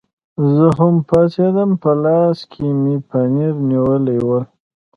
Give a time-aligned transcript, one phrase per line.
[0.53, 4.43] زه هم پاڅېدم، په لاس کې مې پنیر نیولي ول.